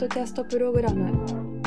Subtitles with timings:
[0.00, 1.12] ドキャストプログラム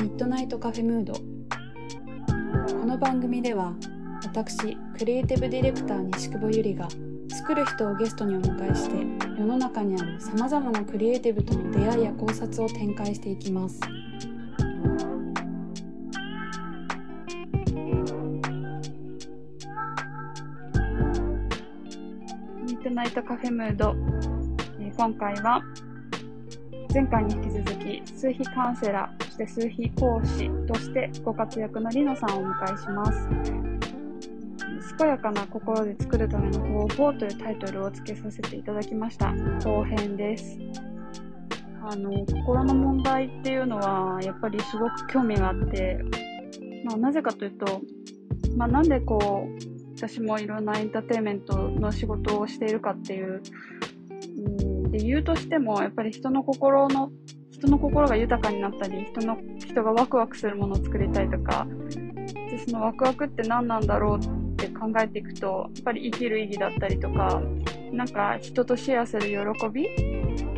[0.02, 3.76] ミッドナイトカフェムードこの番組では
[4.24, 6.88] 私クリエイティブディレクター西久保ゆりが
[7.30, 8.96] 作る人をゲストにお迎えして
[9.40, 13.80] 世の中にあるさまざまなクリエイティブとの出会いや考察を展開していきます。
[22.66, 23.96] ミッドナイトカフェムード、
[24.80, 25.62] えー今回は
[26.94, 33.74] 前回に引き続き数秘カウンセラーそして数秘講師としてご活躍のりのさんをお迎えします。
[35.00, 39.34] 健やかな心で作るための方法というタイトルを付けさせていただきました。
[39.64, 40.60] 後編です。
[41.82, 46.00] あの心の問題っていうのはやっぱりすごく興味があって、
[46.86, 47.82] まあ、なぜかというと、
[48.56, 53.42] まあ、なんでこう私もいろんなエンターテインメントの仕事をしているかっていう、
[54.94, 57.12] 理由としてもやっぱり人の心の
[57.52, 61.68] 人の心が豊かになったり人の人がワクワクするものを作りたいとか
[62.26, 67.42] でそのワクワクって何なんだろうって考えていくとやっぱり生きる意義だったりとか
[67.92, 69.88] なんか人とシェアする喜び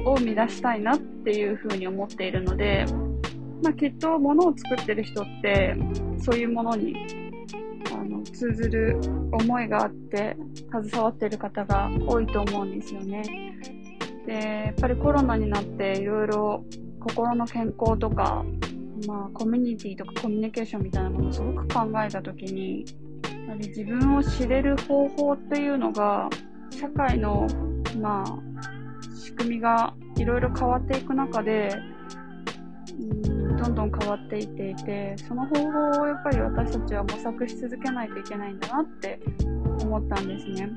[0.05, 2.85] を生み出したいなっていうふうに思っているので、
[3.63, 5.75] まあ、きっと物を作ってる人って
[6.19, 6.95] そういうものに
[7.93, 8.99] あの通ずる
[9.31, 10.35] 思いがあって
[10.71, 13.23] 携わっている方が多いと思うんですよね。
[14.25, 16.65] でやっぱりコロナになっていろいろ
[16.99, 18.43] 心の健康とか、
[19.07, 22.85] まあ、コミュニティとかコミュニケーションみたいなものをすごく考えた時に
[23.45, 26.29] やはり自分を知れる方法っていうのが
[26.71, 27.47] 社会の、
[28.01, 31.69] まあ、仕組みがいろいろ変わっていく中で、
[32.99, 39.19] うん、どんどん変わっていっていてその方法をやっぱり私たちは模索し続けないといけないんだなって
[39.83, 40.69] 思ったんですね。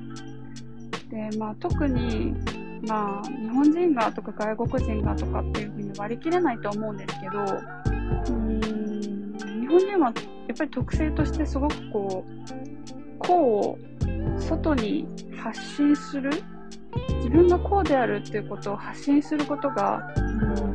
[1.10, 2.34] でまあ、特に
[2.86, 10.12] まあ、日本人がとか外国人がとかっていうふうに割り切れないと思うんですけど、うん、日本人は
[10.46, 13.78] やっぱり特性としてすごくこう、こうを
[14.40, 15.06] 外に
[15.36, 16.30] 発信する
[17.18, 20.20] 自分がこうであるっていうことを発信することが、う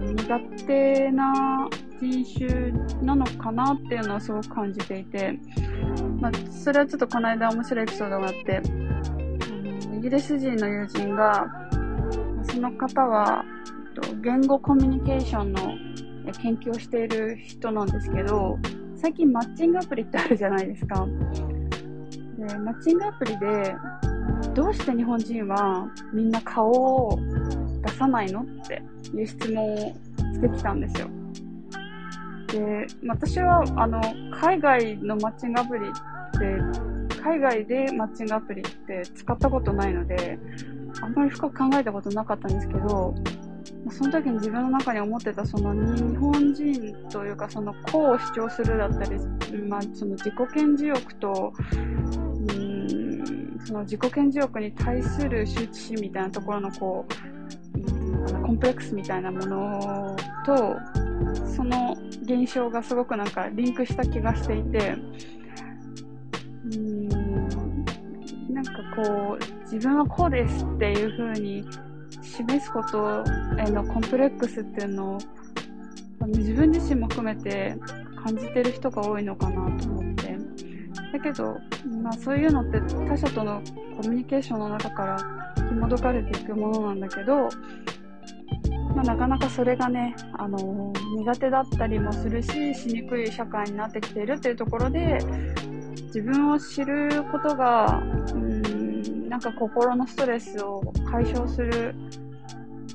[0.02, 1.68] ん、苦手な
[2.00, 2.72] 人種
[3.02, 5.40] なのかなっていうのはすごく感じていて、
[6.20, 11.48] まあ、それはちょっとこの間面白いエピソードがあって、あのイギリス人の友人が、
[12.44, 13.44] その方は、
[14.22, 15.78] 言語コミュニケーションの
[16.42, 18.58] 研究をしている人なんですけど、
[18.96, 21.06] 最近マッチングアプリってあるじゃないですか。
[22.38, 23.76] で、マッチングアプリで、
[24.54, 27.20] どうして日本人はみんな顔を
[27.82, 28.82] 出さないのって
[29.16, 31.08] いう質問をしてきたんですよ。
[32.48, 34.02] で、私は、あの、
[34.40, 35.92] 海外のマッチングアプリっ
[36.40, 40.38] て、海外でマッチングアプリって使ったことないので、
[41.02, 43.16] あんまり深く考えたことなかったんですけど、
[43.92, 49.20] その時に自分の中に思ってたその日本人というかその個を主張するだったり、
[49.68, 57.14] まあ、その自己顕示欲と、うん、その自己顕示欲に対する羞恥心みたいなところのこう、
[58.42, 60.16] コンプレックスみたいなもの
[60.46, 60.78] と、
[61.56, 64.96] その現象がすごくなんかリンクした気がしていて、
[66.64, 67.10] うん、
[68.64, 71.66] なんかこう、自分はこうですっていう風に
[72.22, 73.24] 示すこと
[73.60, 75.18] へのコンプレックスっていうのを
[76.28, 77.76] 自分自身も含めて
[78.24, 80.38] 感じてる人が多いのかなと思って。
[81.12, 81.58] だけど、
[82.02, 83.62] まあ、そういうのって他者との
[83.96, 85.18] コミュニケーションの中から
[85.70, 87.50] 紐解かれていくものなんだけど、
[88.96, 95.20] まあ、なかなかそれがね、あの苦手だったりもするししにくい社会になってきているっていうところで
[96.06, 98.04] 自分を知ることが、
[98.34, 98.53] うん、
[99.34, 100.80] なんか心のストレスを
[101.10, 101.96] 解消する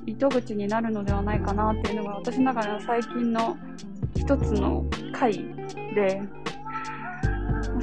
[0.06, 3.56] 糸口になるのではないかなっていうのが私の中では最近の
[4.15, 5.33] 一つの回
[5.97, 6.22] で、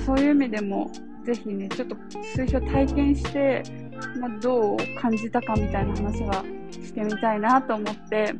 [0.05, 0.89] そういう意味でも
[1.25, 1.97] ぜひね、ちょっと
[2.33, 3.61] 数日を体験して、
[4.21, 6.41] まあ、どう感じたかみたいな話は
[6.71, 8.33] してみたいなと思って、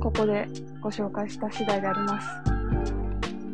[0.00, 0.48] ここで
[0.80, 2.28] ご紹介した次第であります。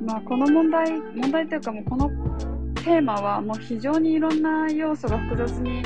[0.06, 2.55] まあ、この問題、問題というかもうこの
[2.86, 5.82] テーマはもう非常にいろんな要素が複雑に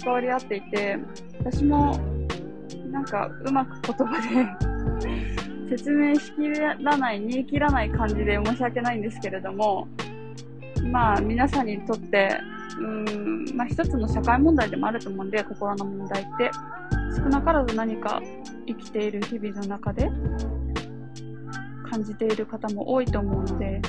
[0.00, 0.96] 関わり合っていて、
[1.40, 2.00] 私も
[2.90, 4.56] なんかうまく言葉
[4.98, 9.86] で 説明しきらない、煮え切らない感じで申し訳ないんですけれども、
[10.90, 12.30] まあ皆さんにとって、
[12.80, 16.50] うん、まあ一つの社会問題でもあると思うんで、心の問題って。
[17.14, 18.20] 少なからず何か
[18.66, 20.10] 生きている日々の中で
[21.88, 23.80] 感じている方も多いと思うので、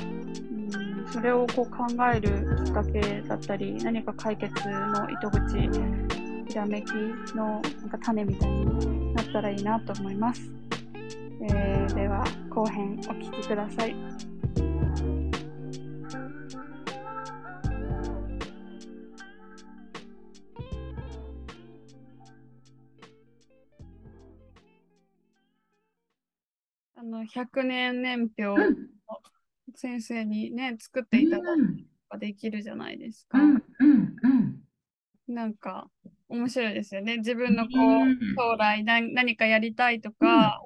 [1.15, 2.29] それをこう考える
[2.65, 5.57] きっかけだったり、何か解決の糸口、
[6.45, 6.91] ひらめき
[7.33, 10.51] のなんか種みたいになったらいいなと思います。
[11.41, 13.95] えー、では後編お聞きください。
[26.97, 28.57] あの100年年表を
[29.75, 31.57] 先生にね作っていただく
[32.09, 33.39] ができるじゃないですか。
[33.39, 35.33] うんうんうん。
[35.33, 35.89] なんか
[36.29, 37.17] 面白いですよね。
[37.17, 37.71] 自分のこう
[38.35, 40.61] 将来何何かやりたいとか、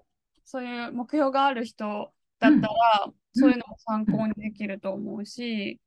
[0.45, 5.79] そういう目標がある人だったら、そういうのも参考にできると思うし、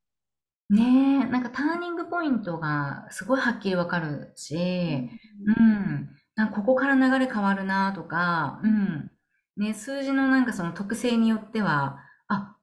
[0.69, 9.11] ねえ、なんかターニングポイントがすごいはっきりわかるし、うん、なんかここから流れ変わるなとか、うん、
[9.57, 12.02] ね、数字のなんかその特性によっては、あ、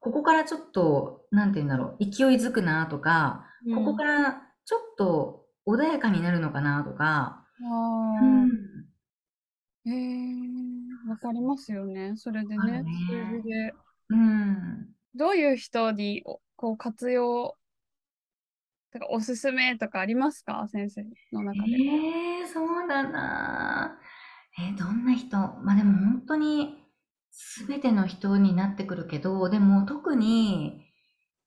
[0.00, 3.85] ここからちょっと、なんて言うんだろう、勢いづくなとか、うん。
[3.85, 8.50] ここからちょっと穏やかになるのかなとか、あうん、
[9.87, 9.91] え
[11.08, 12.14] わかりますよね。
[12.17, 12.85] それでね、ね。
[13.44, 13.75] で。
[14.08, 17.55] うん、どういう人におこう活用、
[18.93, 20.67] てかおすすめとかありますか？
[20.69, 21.73] 先生の中で。
[21.73, 23.99] ええそうだな。
[24.58, 25.37] えーどんな人？
[25.37, 26.80] まあでも本当に
[27.66, 30.82] 全ての人になってくるけど、でも特に、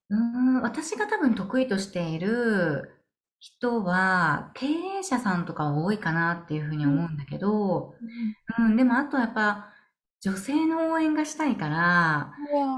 [0.09, 0.19] うー
[0.59, 2.91] ん、私が多分得意としている
[3.39, 7.95] 人は経営者さんとかは多いかなっていうふうに思うんだけど、
[8.59, 9.73] うん、でもあとやっぱ
[10.21, 12.33] 女性の応援がしたいから、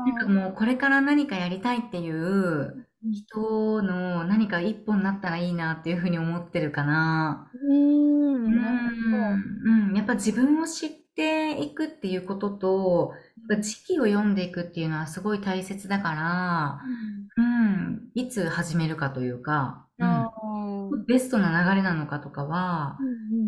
[0.06, 7.52] なんかもうこれから何かやりたいっていう人の何か一歩になったらいいなっていうふうに思ってるかな。
[7.54, 8.50] うーん、う。
[8.50, 11.05] ん、うん、やっぱ自分を知って
[11.62, 13.14] いくっていうことと、
[13.62, 16.82] 時期を読んでいくっていうのはすごい大切だから、
[17.38, 20.28] うん、いつ始めるかというか、うん、
[21.08, 22.98] ベストな流れなのかとかは、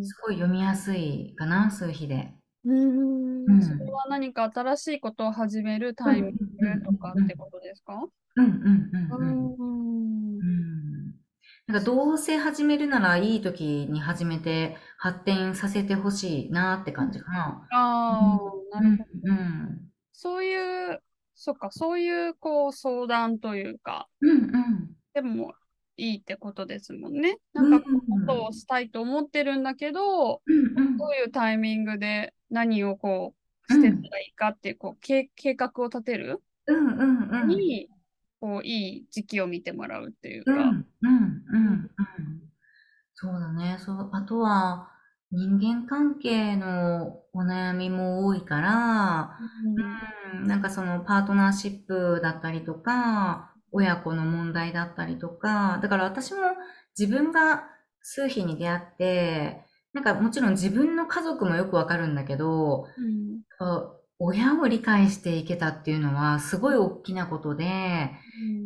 [0.01, 2.35] すごい読みやすいかな、数日で。
[2.65, 3.45] うんうん。
[3.47, 3.59] ううん。
[3.59, 6.37] ん、それは何か新しいことを始めるタイミング
[6.83, 8.07] とかってことですか？
[8.35, 8.61] うん、うん、うん、
[9.09, 9.29] ううん。
[9.33, 9.57] ん。
[10.39, 10.76] うん
[11.67, 17.67] なんかどうせ始めるならいい時に始めて発展させてほしいなって感じかな。
[17.71, 18.39] あ
[18.73, 19.33] あ、なるほど。
[19.33, 19.81] うん、
[20.13, 21.03] そういう、
[21.35, 25.55] そっか、そういうこう相談というか、うん、うん、でも
[25.97, 27.37] いいってことですもんね。
[27.53, 33.35] なんかこういうことをしたいと思ってるんだけど、うん、うん、どういうタイミングで何をこ
[33.69, 37.47] うしてったらいいかっていう、こう計計画を立てるうん、うん、うん。
[37.49, 37.89] に、
[38.39, 40.51] こういい時期を見てもらうっていうか。
[40.54, 41.92] うん、うん、うん、うん。
[43.13, 43.78] そうだね。
[43.80, 44.89] そう、あとは、
[45.31, 49.38] 人間関係のお悩みも多いから、
[50.36, 56.39] うん、なんかそのパートナーシップだったりとか、親子の問題だったりとか、だから私も
[56.98, 57.63] 自分が
[58.01, 68.11] 数日に出会って、なんかもちろん自分の家族もよくわかるんだけど、うんあ親を理解していけたっていうのはすごい大きなことで、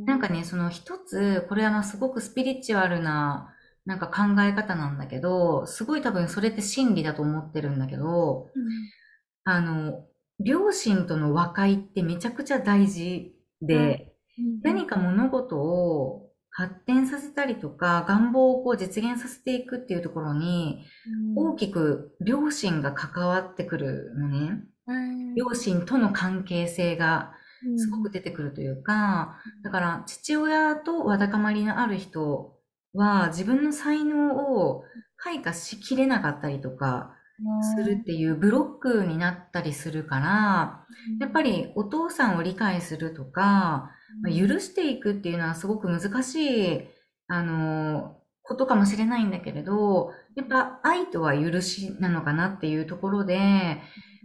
[0.05, 3.53] なんかね、その一つ、これはまあすごくスピリチュアルな、
[3.85, 8.47] なんか考え方なんだけど、すごい多分それって真理だと思ってるんだけど、
[9.43, 10.07] あの、
[10.39, 14.13] 両親との和解ってめちゃくちゃ大事で、
[14.63, 20.85] 何か物事を発展させたりとか、願望をこう実現させていくっていうところに、
[21.35, 24.63] 大きく両親が関わってくるのね。
[25.35, 27.33] 両親との関係性が
[27.77, 32.57] すごく出てくるというか、だから父親とわだかまりのある人
[32.93, 34.83] は自分の才能を
[35.17, 37.13] 開花しきれなかったりとか
[37.75, 40.85] するっていうブロックになったりするから、
[41.19, 46.35] やっぱりお父さんを理解するとか、まあ許していくっていうのはすごく難し
[46.75, 46.81] い、
[47.27, 53.81] あの、ことかもしれないんだけれど、やっぱ愛とは許しなのかなっていうところで、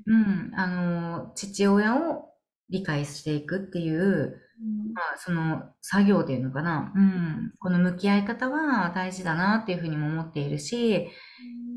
[0.07, 2.31] うん、あの、父親を
[2.71, 4.41] 理解していくっていう、
[4.95, 11.09] まあ、その作業っていうのかな、うん、この向き合い方は大事だなっていうふうにも思っているし、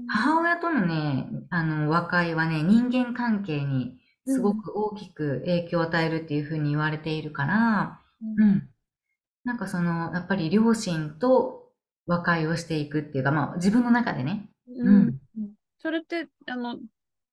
[0.08, 8.02] 母親とのね、あの、和解はね、人間関係にすごく大きく影響を与えるっていうふうに言われているから、
[8.38, 8.70] うん。
[9.44, 11.72] なんかその、やっぱり両親と
[12.08, 14.50] 和解をしていくっていうか、まあ自分の中でね。
[14.68, 15.18] うん。
[15.80, 16.78] それって、あの、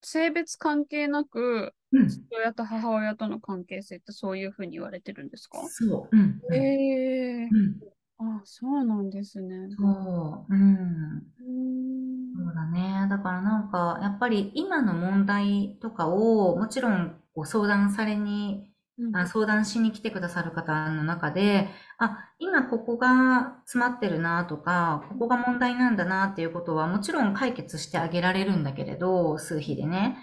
[0.03, 2.09] 性別関係なく、うん。
[2.09, 5.59] 父親と母親との関係性ってそういうふうに言われてるんですか？
[5.69, 6.17] そう。
[6.17, 6.21] うん。
[6.21, 7.81] うんええうん。
[8.19, 9.69] あ、そうなんですね。
[9.77, 10.55] そう。
[10.55, 11.33] うん。
[11.39, 13.09] うんそうだね。
[13.09, 30.17] だからなんか、やっぱり今の問題とかを、もちろんこう相談されに、うんあ相談しに来てくださる方の中で、あ、今ここが詰まってるなとか、ここが問題なんだなっていうことはもちろん解決してあげられるんだけれど、数日でね。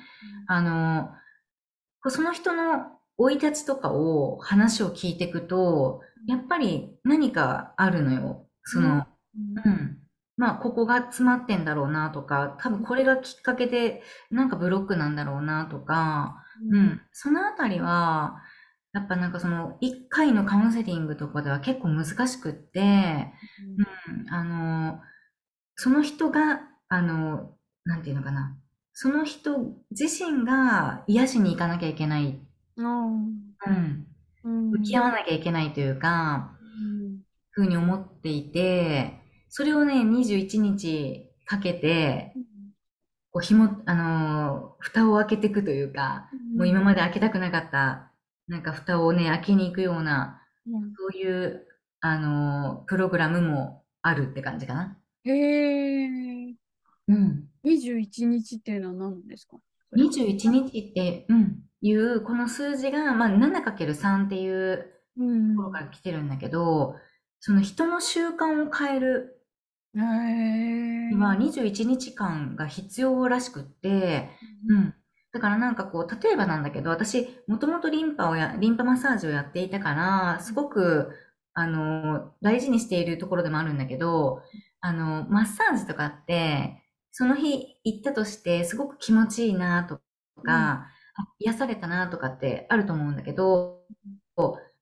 [0.48, 1.12] あの、
[2.10, 2.88] その人の
[3.18, 8.48] 生い立ちとかを話を聞いていくと、やっぱり何かあるのよ。
[8.64, 9.06] その、
[9.66, 10.00] うん。
[10.36, 14.02] まあ、ここが詰まってんだろうなとか、多分これがきっかけで、
[14.32, 17.02] なんかブロックなんだろうなとか、うん。
[17.12, 18.42] そのあたりは、
[18.94, 25.00] やっぱなんかその、一回のカウンセリングとかでは結構難しくって、うん、あの、
[25.76, 28.56] その人が、あの、なんていうのかな。
[28.94, 32.40] その人自身が癒しに行かなきゃいけない。
[32.78, 34.06] うん
[34.46, 34.70] うん。
[34.72, 36.52] 向き合わなきゃいけないというか、
[37.50, 39.20] ふうに思っていて、
[39.50, 42.34] それをね、21日かけて、
[43.32, 48.12] こう、紐、あのー、蓋を開けていくというか、もう今まで開けたくなかった、
[48.48, 50.72] なんか蓋をね、開けに行くような、そ
[51.14, 51.66] ういう、
[52.02, 54.98] あのー、プログラムもあるって感じかな。
[55.24, 56.56] へえ。
[57.08, 57.48] うん。
[57.66, 59.58] 21日っていうのは何ですか
[59.96, 66.96] ？21日って、うん、いう、この数字が、まあ、7×3 っていううんところから来てるんだけど、
[67.40, 69.40] その人の習慣を変える。
[69.96, 70.02] に
[71.16, 74.30] は21日間が必要らしくって、
[74.68, 74.96] うん。
[75.34, 81.12] だからなんかこう、例えばなんだけど、私、もともとリンパをや、リンパマッサージをやっていたから、すごく、
[81.56, 84.44] あの、大事にしているところでもあるんだけど、
[84.80, 89.98] あの、マッサージとかって、その日行ったとして、すごく気持ちいいなと
[90.44, 93.84] か、あ癒されたなとかってあると思うんだけど、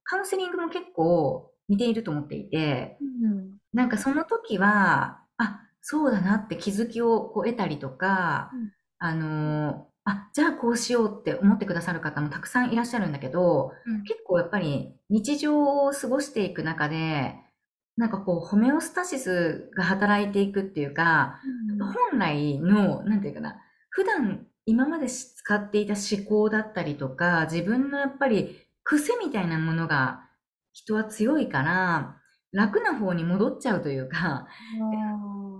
[0.04, 8.70] カウンセリングも結構似ていると思っていて、うんなんかその時は、あ、そうだなって気づきをこう得たりとか、うん。
[8.98, 14.02] あのーあ、じゃあこうしようって思ってくださる方もたくさんいらっしゃるんだけど、うん。
[14.02, 17.34] 結構やっぱり日常を過ごしていく中で、
[17.96, 21.40] なんかこう、ホメオスタシスが働いていくっていうか、
[22.10, 23.56] 本来の、なんていうかな、
[23.90, 30.24] 普段今まで使っていた思考だったりとか、自分のやっぱり癖みたいなものが
[30.72, 32.16] 人は強いから、
[32.52, 34.46] 楽な方に戻っちゃうというか、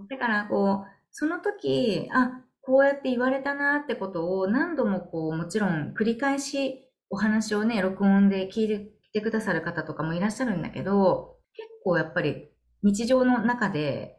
[0.08, 12.48] だからこう、その時、あ、こうやって言われたなってことを何度もこう、もちろん繰り返しお話をね、録音で聞いてきてくださる方とかもいらっしゃるんだけど、結構やっぱり
[12.82, 14.18] 日常の中で、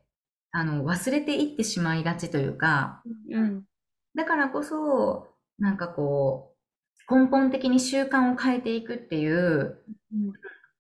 [0.52, 3.64] あの、忘れていってしまいがちというか、うん
[4.16, 6.54] だからこそ、なんかこ
[7.10, 10.34] う、根本的に習慣を変えていくっていう、うん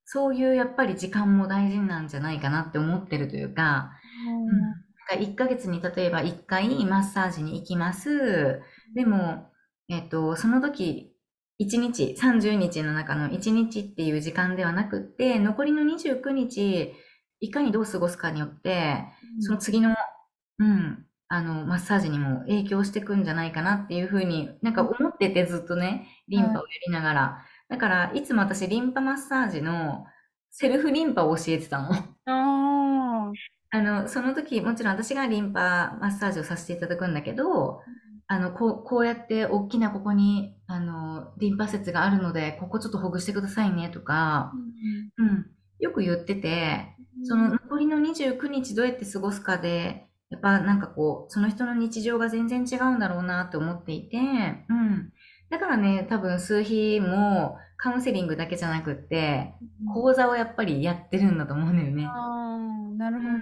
[0.05, 4.73] そういうやっぱり時間も大事なんじゃないかなって思ってるというか、なん。
[4.73, 8.61] か1ヶ月に例えば1回マッサージに行きます。
[8.95, 9.51] でも、
[9.89, 11.15] えっと、その時、
[11.59, 16.93] 1日、30日の中の1日っていう時間ではなくって、残りの29日、
[17.39, 19.05] いかにどう過ごすかによって、
[19.39, 19.95] その次の、
[20.59, 27.45] うん、あの、マッサージにも影響してくんじゃないかなっていうふうに、なんか思っててずっとね、リンパをやりながら。
[27.69, 30.05] だから、いつも私、リンパマッサージの
[30.51, 31.89] セルフリンパを教えてたの。
[33.73, 37.81] ああの、その時、もちろん私がリンパマッサージをさせていただくんだけど、
[38.27, 44.51] あの、こう、こうやって大きなここに、あの、リンパ節があるので、ここちょっとほぐしてくださいねとか、
[45.17, 45.45] うん、
[45.79, 55.11] よく言ってて、その残りの29日どうやって過ごすかで、やっぱなんかこう、その人の日常が全然違うんだろうなって思っていて、うん。
[55.53, 59.53] だからね、多分数日もカウンセリングだけじゃなくって、
[59.93, 62.07] 講座をやっぱりやってるんだと思うんだよね。
[62.07, 63.33] あーなるほど。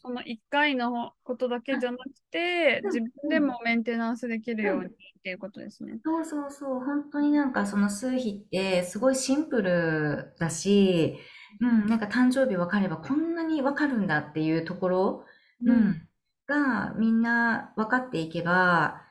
[0.00, 4.90] その1回のことだけじゃなくて、うん自分でもメンテナンスできるようにっ
[5.22, 5.98] ていうことですね。
[6.02, 11.18] そうそうそう、本当になんかその数日ってすごいシンプルだし、
[11.60, 15.24] うん、なんか誕生日分かればこんなに分かるんだっていうところ、
[15.66, 16.08] うん、
[16.46, 19.02] がみんな分かっていけば、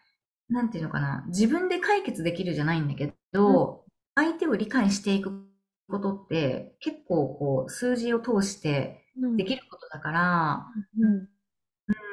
[0.50, 3.86] なんていうのかな、自分で解決できるじゃないんだけど、
[4.16, 5.46] 相手を理解していく
[5.90, 9.38] ことって結構こう数字を通してうん。
[9.38, 10.68] できることだから、
[11.00, 11.28] うん。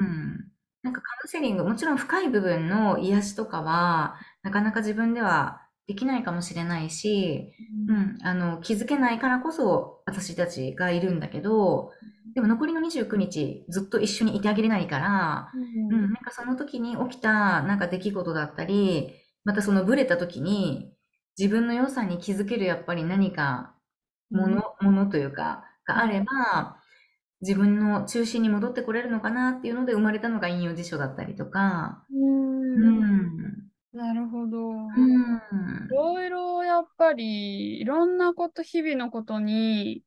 [0.01, 0.53] うん。
[0.83, 7.53] なんかカウンセリング、もちろん深い部分の癒しとかは、なかなか自分ではできないかもしれないし、
[7.89, 11.93] うん、あの、気づけないからこそ私たちがいるんだけど、
[12.35, 19.13] でも残りの29日ずっと一緒にいてあげれないから、うん、なんかその時に起きたなんか出来事だったり、
[19.45, 20.93] またそのブレた時に
[21.39, 23.75] 自分の良さに気づけるやっぱり何か
[24.31, 26.79] もの、ものというか、があれば、
[27.41, 33.99] 自分の中心に戻ってこれるのかなっていうので生まれたのが引用辞書だったりとか、うんうん。
[33.99, 34.71] なるほど。
[34.71, 35.87] うん。
[35.87, 40.05] いろいろやっぱりいろんなこと、日々のことにうん。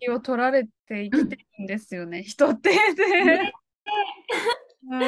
[0.00, 2.70] 気を取られて生きてるんですよね、 人って。
[2.70, 3.52] ね
[4.90, 5.06] うんだ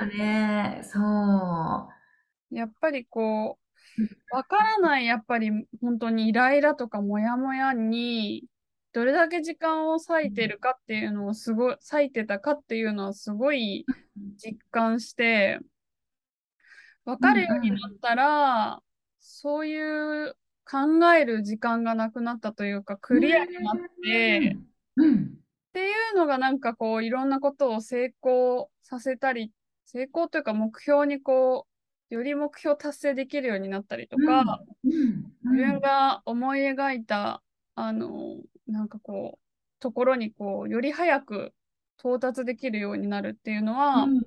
[0.00, 0.80] よね。
[0.84, 0.98] そ
[2.50, 2.54] う。
[2.54, 5.50] やっぱりこう、わからない、やっぱり
[5.80, 8.44] 本当にイライラとかモヤモヤに、
[8.92, 13.84] どれだけ時間を割いてるかっていうのをすごい、割いてたかっていうのはすごい
[14.36, 15.58] 実感して、
[17.04, 18.82] わかるようになったら、
[19.20, 20.36] そういう
[20.68, 24.56] 考える時間がなくなったというか、クリアになって、
[24.96, 25.24] うん。
[25.24, 29.52] っていうのがなんかこういろんなことを成功させたり
[29.84, 31.66] 成功というか目標にこ
[32.10, 35.32] うより目標達成できるようになったりとか、うん。
[35.44, 37.42] 自分が思い描いた
[37.74, 39.38] あのなんかこう
[39.80, 41.52] ところにこうより早く
[41.98, 44.22] 到達できるようになるっていうのは、うん。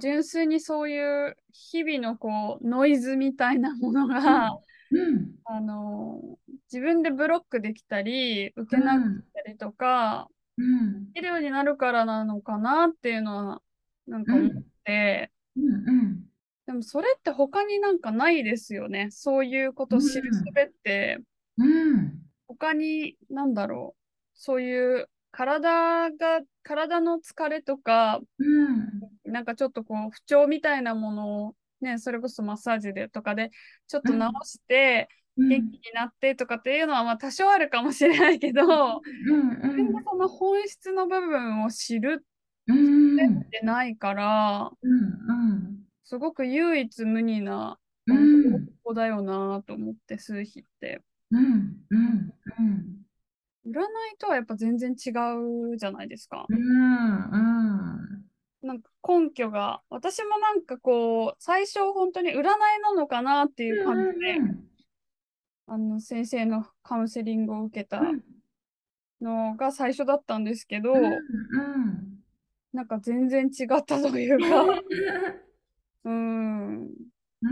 [0.00, 4.50] 純粋にそういう日々のこうノイズみたいなものが、
[4.90, 5.34] うん。
[5.44, 6.20] あの
[6.72, 8.88] 自分でブロックできたり受け流し
[9.34, 10.28] たりとか、
[10.58, 11.12] うん。
[11.12, 13.62] できるようになるからなのかなっていうのは
[14.06, 14.50] なんか思っ
[14.84, 16.24] て、うん。
[16.66, 19.08] でもそれって他になんかないですよね。
[19.10, 21.18] そういうことを知るすべって、
[21.58, 22.22] うん。
[22.48, 24.02] 他になんだろう。
[24.34, 29.32] そういう体が、体の疲れとか、うん。
[29.32, 33.50] なんかちょっとこう不調みたいなものをね、それこそマッサージでとかで
[33.86, 35.48] ちょっと直してうん。
[35.48, 39.48] 元気になってとかっていうのはまあ多少あるかもしれないけど、うん。
[39.50, 42.24] 自分がその本質の部分を知る
[42.66, 43.40] うん。
[43.40, 45.84] ってないから、うん。
[46.04, 48.52] すごく唯一無二なうん。
[48.52, 51.02] 方法だよなと思って、数比って。
[51.30, 51.76] うん。
[51.90, 52.32] うん。
[53.66, 53.84] 占い
[54.18, 55.10] とはやっぱ全然違
[55.72, 56.46] うじゃないですか。
[56.48, 56.58] うん。
[58.66, 62.42] なんか根拠が、私もなんかこう、最初本当に占い
[62.82, 64.38] なのかなっていう感じで、
[65.68, 68.02] あの先生のカウンセリングを受けた
[69.20, 70.94] のが最初だったんですけど、
[72.72, 74.64] なんか全然違ったというか、
[76.04, 76.88] うん、
[77.40, 77.48] 本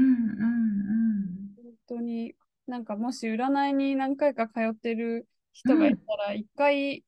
[1.87, 2.35] 当に
[2.67, 7.05] なんかもし占いに何回か通ってる人がいたら、一回、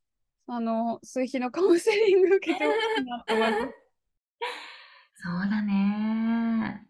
[0.47, 3.86] あの、数比のカウンセリング受けてほしいなと思います。
[5.27, 6.87] そうだね。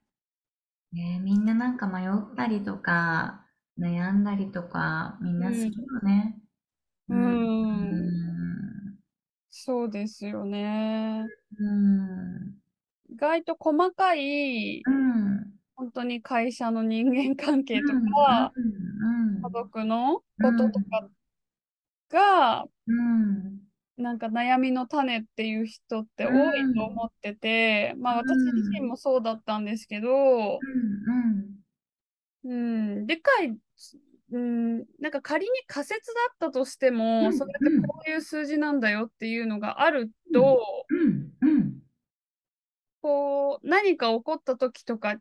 [0.93, 3.47] ねみんななんか迷ったりとか、
[3.79, 6.39] 悩んだりとか、みんなするよね。
[7.09, 8.99] うん、
[9.49, 11.25] そうですよね。
[11.59, 12.59] うん。
[13.09, 15.53] 意外と細かい、うん。
[15.77, 20.25] 本当に会社の人間関係とうんか、うん家族のこ
[20.59, 21.09] ととか
[22.11, 23.66] が、うん。
[23.97, 30.59] なんか悩みの種っていう人って多いと思ってて、まあ私自身もそうだったんですけど、
[32.45, 33.57] うん、理解、
[34.33, 37.39] うん、なんか仮に仮説だったとしても、うん。
[37.39, 41.33] それってこういう数字なんだよっていうのがあると、うん。
[41.41, 41.79] うん。
[43.03, 45.17] こう、何か起こった時とか、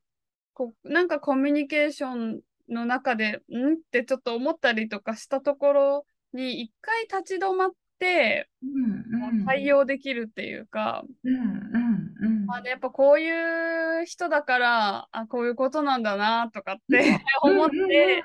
[0.53, 3.73] こう、なんかコミュニケーションの中で、ん？
[3.73, 9.45] ってちょっと思ったりとかしたところに、一回立ち止まって、うん。
[9.45, 11.33] 対応できるっていうか、うん。
[11.33, 12.45] うん。
[12.45, 18.23] まあね、やっぱこういう人だから、あ、こういうことなんだなとかって思って、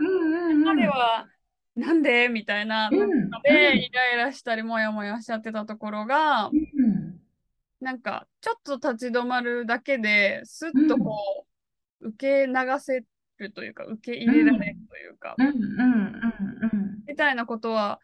[0.64, 1.26] 彼は
[1.76, 2.98] なんでみたいなの
[3.42, 6.50] で、イライラしたり、もやもやしちゃってたところが、
[7.80, 11.46] なんか、ちょっと立ち止まるだけで、すっとこ
[12.02, 13.04] う、受け流せ
[13.38, 15.36] るというか、受け入れられるというか、
[17.06, 18.00] みたいなことは、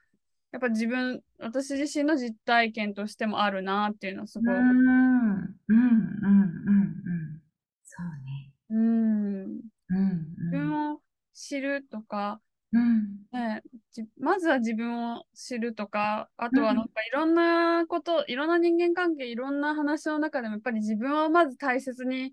[0.56, 4.54] やっぱ自分、私自身の実体験としてもあるなっていうのはすごい。
[4.54, 4.64] うん。
[4.64, 5.56] うん。
[5.68, 5.74] うん。
[5.74, 7.42] うん。
[7.84, 8.52] そうね。
[8.70, 9.60] うん。
[9.90, 10.26] うん。
[10.30, 11.02] 自分を
[11.34, 12.40] 知るとか、
[12.72, 13.26] うん。
[13.32, 22.32] ね、じまずは自分を知るとか、あとはなんかいろんなこと、いろんな人間関係、いろんな話の中でもやっぱり自分をまず大切に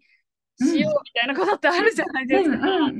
[0.55, 2.95] しようみたいなことってあるじゃないですか。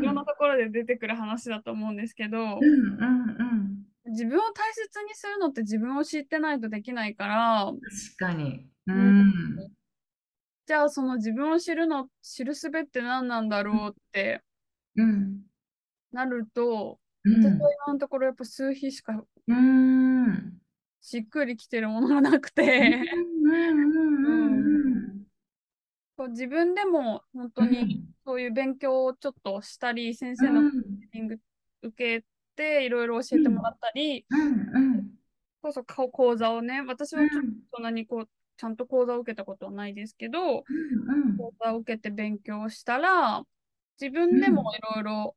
[0.00, 2.68] いろんなところで出てくる話だと思うんですけど、
[4.12, 8.66] 自分を大切にするのって自分を知ってないとできないから、確かに。
[8.86, 9.32] うん。
[10.66, 14.42] じゃあその自分を知るの、知るすべって何なんだろうって
[14.96, 15.42] うん。
[16.12, 17.42] なると、うん。
[17.42, 20.58] 私は今のところやっぱ数比しかうん。
[21.00, 23.02] しっくりきてるものがなくて、
[26.16, 30.70] こう自分でも本当にそういう勉強をちょっとしたり、先生のコー
[31.12, 31.38] チング
[31.82, 32.24] 受け
[32.56, 34.24] ていろいろ教えてもらったり、
[35.62, 40.64] そうそうこ講座をね、私はちょっとそんなにこうちゃんと講座を受けたことはないですけど、
[41.38, 43.42] 講座を受けて勉強したら、
[44.00, 45.36] 自分でもいろいろ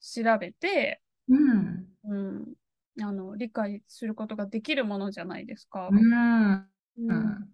[0.00, 1.86] 調べて、うん。
[2.04, 2.54] うん、
[3.02, 5.88] あの理解することができるものじゃないですか。
[5.90, 6.66] うん。
[6.98, 7.48] うん。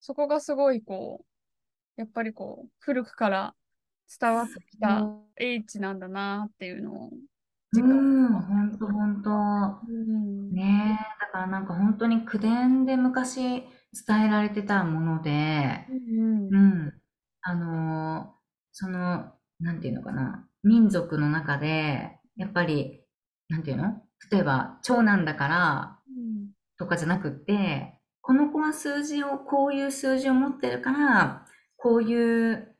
[0.00, 3.54] そこがすごいこう、やっぱりこう、古くから
[4.20, 5.04] 伝わってきた
[5.36, 7.10] H なんだなっていうのを
[7.72, 9.30] うん、ほんとほんと。
[9.88, 13.36] うん、ねえ、だからなんか本当に口伝で昔
[14.06, 16.54] 伝えられてたもので、うん。
[16.54, 16.92] うん、
[17.42, 18.36] あのー
[18.78, 23.00] その、なんていうのかな、民族の中で、やっぱり、
[23.48, 24.02] なんていうの？
[24.30, 26.50] 例えば、長男だからうん。
[26.78, 31.46] とかじゃなくって、この子は数字を、こういう数字を持ってるから、
[31.78, 32.75] こういう、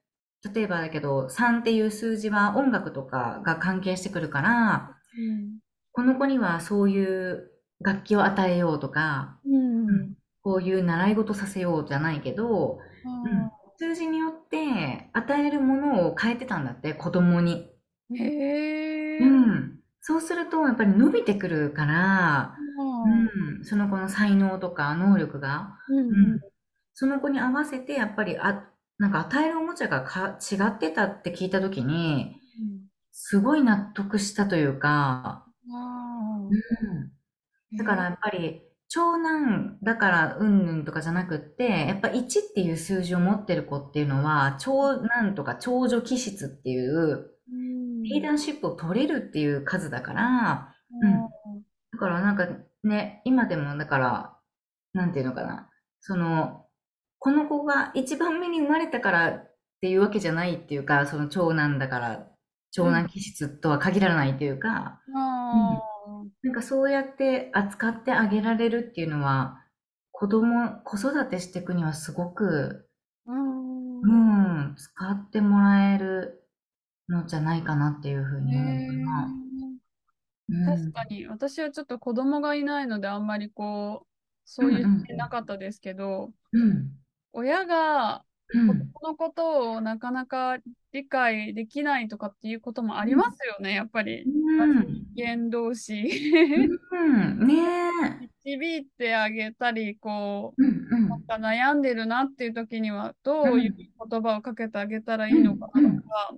[0.55, 5.59] 例えばだけど、3っていう数字は音楽とかが関係してくるから、うん
[5.92, 9.88] この子にはそういう楽器を与えようとか、うん。
[9.88, 10.14] うん。
[10.42, 13.46] こういう習い事させようじゃないけど、うん。
[13.46, 17.70] あ数字によって与えるものを変えてたんだって、子供に。
[18.11, 19.81] ーへえ、うん。
[20.03, 22.57] そうすると、やっぱり伸びてくるから、
[23.05, 23.57] うん。
[23.59, 25.99] うん、その子の才能とか能力が、うん。
[25.99, 26.40] うん、
[26.94, 28.68] その子に合わせて、やっぱり、あ、
[28.99, 32.37] なんか与えるおもちゃがか違ってたって聞いたときに、
[33.13, 36.49] すごい納得したというか、あ
[37.73, 48.03] うん、だからやっぱり、長男だからうんぬんとかじゃなくって、やっぱ1っていう数字を持ってる子っていうのは、長男とか長女気質っていう、うん。
[48.03, 51.13] リーダーシップを取れるっていう数だから、うん。
[51.93, 52.49] だからなんか
[52.85, 54.37] ね、今でもだから、
[54.95, 56.65] なんていうのかな、その、
[57.18, 62.29] この子が一番目に生まれたからっていうわけじゃないっていうか、その長男だから、
[62.70, 65.81] 長男気質とは限らないっていうか、あ
[66.42, 69.62] なんかそうやって扱ってあげられるっていうのは、
[70.12, 74.00] 子供、子育てしていくにはすごく、ーうん。
[74.00, 76.46] うん、使ってもらえる
[77.09, 80.76] のじゃないかなっていうふうに思うへかな。
[80.76, 81.26] 確かに。
[81.26, 84.07] 私はちょっと子供がいないのであんまりこう
[84.44, 86.92] そういう視点なかったですけど、うん。
[87.37, 88.66] 親が子うん。
[88.68, 90.57] 供のことをなかなか
[90.92, 94.22] 理解できないとかっていうこともありますよね、やっぱり。
[94.22, 95.05] うん。
[95.14, 96.09] 人間同士
[96.92, 97.46] うん。
[97.46, 97.55] ね
[98.22, 98.29] え。
[98.44, 100.62] 導いてあげたりこう
[101.09, 106.35] なんか悩んでるなっていう時にはどういう言葉をかけてあげたらいいのかうんなとか。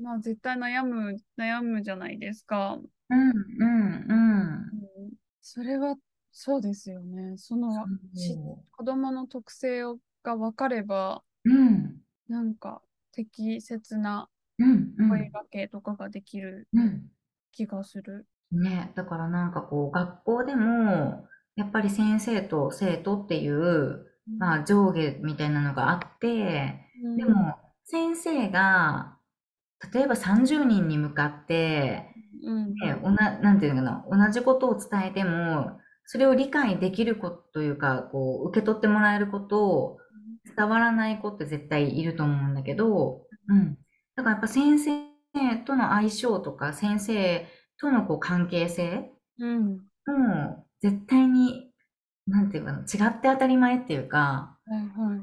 [0.00, 2.78] まあ絶対悩む悩むじゃないですか。
[3.10, 3.30] うん。
[3.30, 4.06] うん。
[4.08, 4.14] う
[5.06, 5.10] ん
[5.42, 5.96] それは
[6.34, 7.36] そうですよね。
[7.38, 7.90] その
[8.72, 11.50] 子供の特性をが分かればう。
[11.50, 12.00] うん。
[12.28, 14.94] なんか適切なうん。
[14.98, 15.32] う声ん。
[15.32, 17.10] 掛けとかができるうん。
[17.52, 18.26] 気がする。
[18.52, 24.06] ね、だからなんかこう、学校でも、やっぱり先生と生徒っていう、
[24.38, 29.18] まあ上下みたいなのがあって、うんでも、先生が、
[29.94, 35.80] 例えば30人に向かって、うんね、おな、なんていうのかな、同じことを伝えても、
[36.12, 39.98] それを理解できる子というか、こう、受け取ってもらえることを
[40.56, 43.78] 伝わらない子って絶対いると思うんだけど、うん。
[44.16, 44.98] だからやっぱ先生
[45.64, 47.46] との相性とか、先生
[47.78, 49.76] とのこう関係性うん。
[50.04, 51.70] も絶対に、
[52.26, 55.20] なんていうかな、違って当たり前っていうか、はいはい。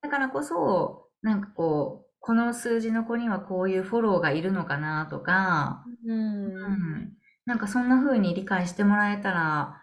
[0.00, 6.12] だからこそ、なんかこう、この数字の子にはこういうフォローがいるのかなとか、うん。
[6.12, 7.12] うん、
[7.46, 9.78] なんかそんな風に理解してもらえたら、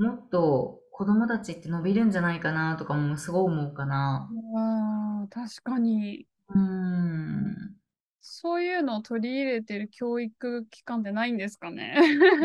[0.00, 4.28] もっと子供たちって伸びるんじゃないかなとかもすごい思うかな。
[4.56, 7.76] あー確かにうん。
[8.22, 11.96] そういうのを取り入れてる教育機関ってないんですかね。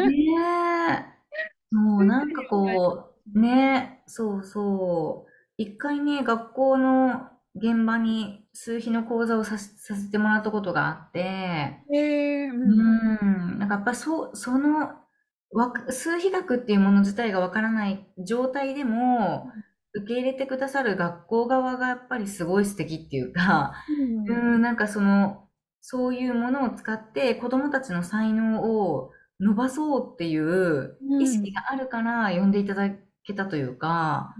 [0.07, 0.15] ね
[1.71, 1.75] え。
[1.75, 5.31] もうなんかこう、ねそうそう。
[5.57, 11.19] 一回ね、学校の現場に数比の講座をさせさせてもらったことがあって、
[11.93, 14.91] えー、うんうん、なんかやっぱそ、その、
[15.89, 19.49] 数比学っていうもの自体がわからない状態でも、
[19.93, 23.73] 受け入れてくださる学校側がやっぱりすごい素敵っていうか、
[24.27, 25.47] うん、なんかその、
[25.79, 32.89] そういうものを使って子供たちの才能を伸ばそうっていう意識があるから呼んでいただ
[33.23, 34.33] けたというか、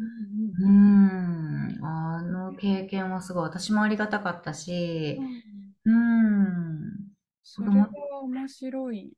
[0.59, 5.19] うんうん、あの経験はすごい私もありがたかったし
[5.85, 5.93] う、ん。
[5.93, 6.91] うん、
[7.43, 7.89] それは
[8.23, 9.13] 面白い。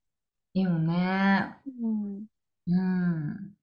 [0.57, 1.55] いいよね。
[1.81, 2.25] うん
[2.67, 3.53] うん、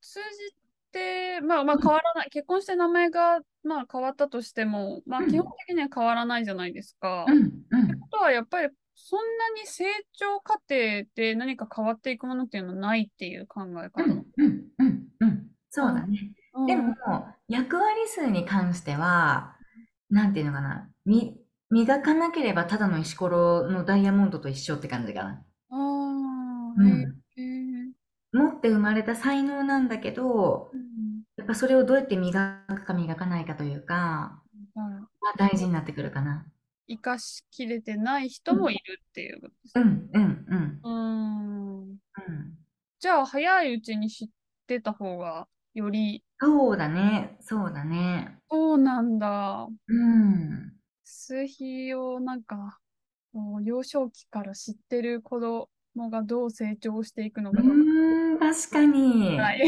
[0.00, 0.58] 数字っ
[0.92, 7.26] て、まあまあ変わらない、結婚して名前がまあ変わったとしても、まあうん基本的には変わらないじゃないですか。
[7.28, 7.98] うん、うってん。
[7.98, 14.24] ことはやっぱりそんなに成長過程で何か変わっていくものっていうのはないっていう考え方なの。
[14.36, 15.46] うん、うん、うん。
[15.70, 16.30] そうだね。
[16.54, 16.94] うんでも、
[17.48, 19.56] 役割数に関しては、
[20.08, 21.36] なんていうのかな、み、
[21.68, 25.44] 磨かなければただの石ころのダイヤモンドと一緒って感じかな。
[26.76, 27.94] ああ、うんへえ
[28.32, 33.94] 持って生まれた才能なんだけど、うんやっぱそれをどうやって磨くか磨かないかというか、
[34.74, 34.82] はい
[35.20, 36.46] は大事になってくるかな。
[36.86, 39.84] 生かしきれてない人もいるっていうことですね。
[39.84, 40.80] うん、うん、うん。
[40.82, 41.98] うーん。
[42.28, 42.58] うん
[43.00, 44.28] じゃあ、早いうちに知っ
[44.66, 48.38] てた方が、より、そうだね、そうだね。
[48.50, 49.68] そうなんだ。
[49.88, 50.74] うん。
[51.04, 52.78] 数比をなんか、
[53.32, 55.68] もう幼少期から知ってる子供
[56.10, 57.74] がどう成長していくのうかとか。
[57.74, 59.38] ーん、確かに。
[59.38, 59.60] はい。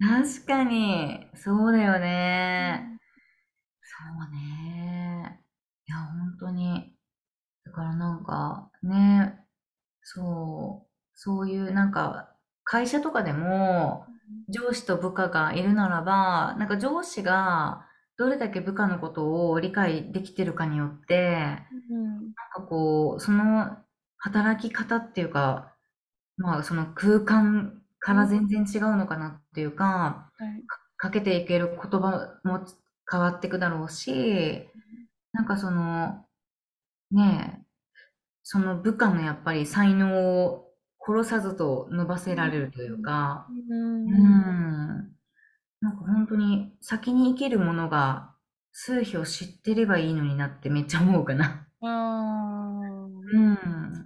[0.00, 1.26] 確かに。
[1.34, 2.98] そうだよね。
[3.82, 3.96] そ
[4.28, 5.40] うね。
[5.86, 6.94] いや、本当に。
[7.64, 9.38] だからなんか、ね、
[10.02, 12.34] そう、そういうなんか、
[12.64, 14.06] 会社とかでも、
[14.48, 17.86] 上司と部下がいるならば、なんか上司が
[18.16, 21.58] どれだけ部下のことを理解できてるかによって、
[21.90, 22.14] うん。
[22.18, 23.78] なんかこう、その
[24.26, 25.72] 働き方っていうか、
[26.36, 30.62] まあその空間から全然違うのかなっていうか、はい。
[30.96, 32.66] かけていける言葉も
[33.10, 34.66] 変わっていくだろうし、
[35.32, 36.24] なんかその、
[37.12, 37.66] ねえ、
[38.42, 43.74] その部下のやっぱり才能を殺さずと伸ばせられるというか、う。
[43.74, 45.16] うんん、
[45.80, 48.34] なんか本当に先に生きるものが
[48.72, 51.66] 数秘を知ってればいいのになってめっちゃ思うかな。
[53.32, 54.05] うん、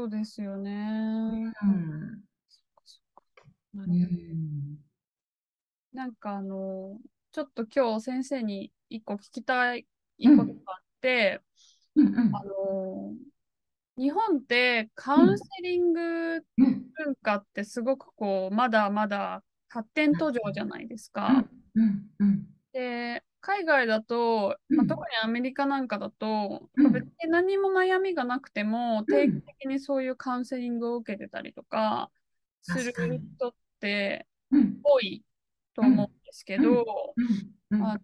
[0.00, 1.52] そうですよね。
[1.62, 2.24] うん、
[3.74, 3.92] なるほど。
[3.92, 4.78] うん、
[5.92, 6.98] なんかあの、
[7.32, 11.42] ちょっと今日先生に一個聞きたいことがあって、
[11.96, 13.14] うん、うんあの、
[13.98, 16.00] 日本ってカウンセリング
[16.36, 21.44] うん、文化ってすごくこう、まだまだ発展途上じゃないですか。
[22.72, 26.92] で、海外だと、まあ、うん特にアメリカなんかだと、うん。
[26.92, 29.06] 別に何も悩みがなくても、うん。
[29.06, 32.10] 定期的にそういうカウンセリングを受けてたりとか
[32.62, 35.22] する人ってうん、多い
[35.74, 36.84] と思うんですけど、
[37.70, 38.00] うん、あの、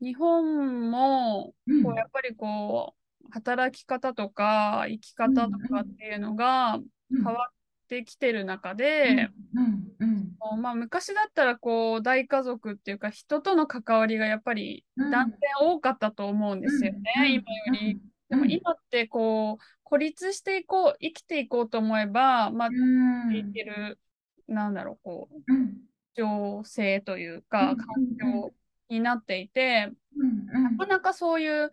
[0.00, 1.82] 日本も、うん。
[1.82, 7.54] こうやっぱりこう、働き方とか生き方とかっていうのが変わっ
[7.88, 10.17] てきてる中で、うん、うん、こう
[10.56, 15.10] まあ、昔だったらこう大家族っていうか人との関わりがやっぱりうん。
[15.10, 17.26] 断然多かったと思うんですよね、うん。
[17.26, 18.00] 今より。
[18.28, 23.98] でも今ってこう孤立していこう生きていこうと思えば、まあ、うん、いける
[24.46, 25.76] なんだろうこううん、
[26.14, 27.76] 情勢といううかん。
[27.76, 27.86] 環
[28.20, 28.54] 境
[28.90, 31.70] になっていて、うん、なかなかそういう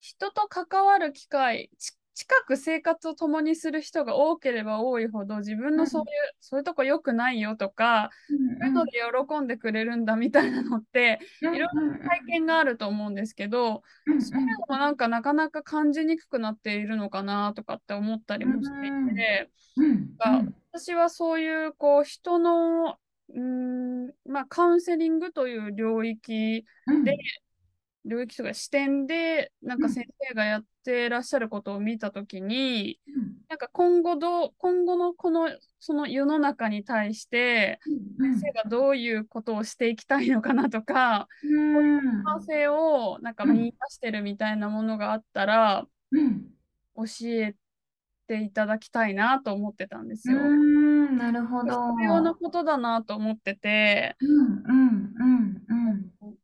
[0.00, 8.92] 人と関わる機会ち近く生活を共にする人が多ければ多いほど自分のそういう、そういうとこ良くないよとかそういうので
[9.26, 13.82] 喜んでくれるんだみたいなのっていろんな体験があると思うんですけど、
[14.20, 19.50] そういうのもなんかなかなか感じにくくなっているのかなとかって思ったりもしていて、
[20.18, 22.98] が私はそういうこう人の
[23.32, 26.66] うーん、まあ、カウンセリングという領域
[27.04, 27.16] で、
[28.04, 32.98] 領域とか視点でなんか先生がやってらっしゃることを見たときに、
[33.48, 37.78] なんか今後どう、今後のこの、その世の中に対して、
[38.18, 41.28] 先生がどういうことをしていきたいのかなとか、
[42.24, 45.86] 可能性をなんか見出してるみたいなものがあったら、
[46.96, 47.54] 教え
[48.26, 50.38] ていただきたいなと思ってたんですよ。
[50.38, 51.92] うん、なるほど。
[51.96, 56.39] 必要なことだなと思ってて、うん、うん、うん、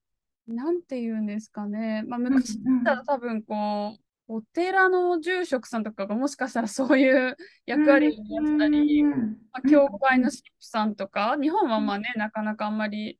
[0.46, 2.02] なんて言うんですかね。
[2.06, 9.12] まあ、昔だったら多分こう、お寺の住職さんとかがもしかしたらそういう役割をやってたり、ま
[9.52, 13.18] あ、教会の神父さんとか、日本はまあね、なかなかあんまり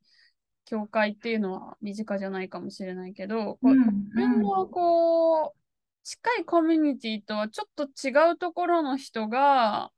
[0.65, 5.57] 教会っていうのは身近じゃないかもしれないけど、こう自分のこう、
[6.03, 9.91] 近いコミュニティとはちょっと違うところの人が、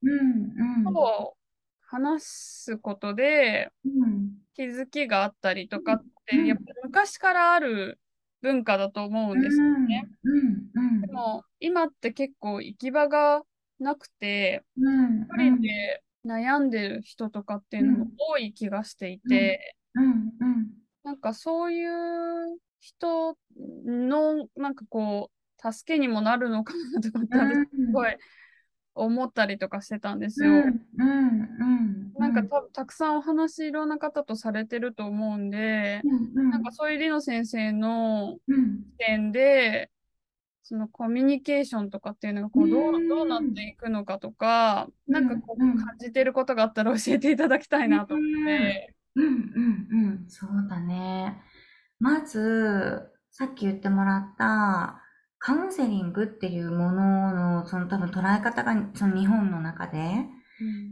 [0.94, 1.36] と
[1.82, 3.72] 話すことで
[4.60, 7.98] 気づきがあったりとかって、やっぱり昔からある
[8.42, 10.04] 文化だと思うんですよね。
[11.00, 13.44] でも今って結構行き場が
[13.80, 19.78] なくて、一人で悩んでる人とかっていうのも多い気がしていて、
[21.06, 23.38] なんかそういう人
[23.86, 28.14] のなんかこう助けにもなるのかなとかって私すごい
[28.96, 30.64] 思ったりとかしてたんですよ。
[32.18, 36.02] なんかたたくさんお話いろんな方とされてると思うんで、
[36.34, 38.56] なんかそういうリノ先生の視
[38.98, 39.90] 点で、
[40.64, 48.96] そのコミュニケーションとかっていうのがこうどうどうなっていくのかとか、なんかこう感じてることがあったら教えていただきたいなと思って。
[49.16, 49.26] うん。
[49.26, 49.36] うんう
[50.26, 51.42] ん、そうだね。
[52.00, 55.02] まず、さっき言ってもらった、
[55.40, 60.26] カウンセリングっていうものの、その多分捉え方が、その日本の中で、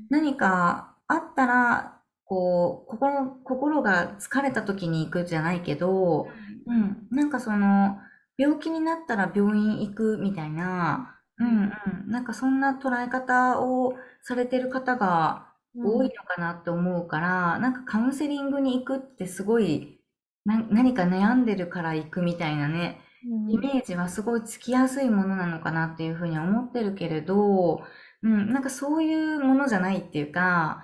[0.09, 6.27] 何かあったら、こう、心、心が疲れた時に行くじゃないけど、
[6.65, 7.97] うん、なんかその、
[8.37, 19.99] 病気になったら病院行くみたいな、うんうん、なんかそんな捉え方をされてる方が多いのかなって思うから、なんかカウンセリングに行くってすごい
[20.45, 27.81] な何か悩んでるから行くみたいなね、イメージはすごいつきやすいものなのかなっていうふうには思ってるけれど、
[28.23, 30.83] うん、なんかそういうものじゃないっていうか、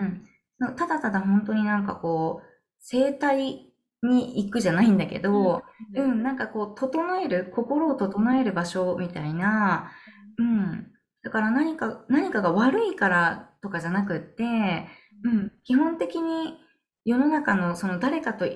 [0.00, 0.26] うん。
[0.68, 2.46] うん、ただただ本当になんかこう、
[2.78, 3.72] 生態
[4.02, 5.62] に行くじゃないんだけど、
[5.94, 9.90] うん、なんかこう、整える、心を整える場所みたいな、
[10.38, 10.92] うん。
[11.22, 14.88] だから何か、何かが悪いからとかじゃなくって、
[15.24, 16.58] うん、基本的に
[17.04, 18.46] 世の中のその誰かと